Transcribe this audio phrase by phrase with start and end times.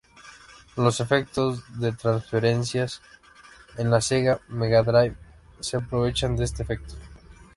[0.77, 2.87] Los efectos de transparencia
[3.77, 5.15] en la Sega Megadrive
[5.59, 6.95] se aprovechan de este efecto.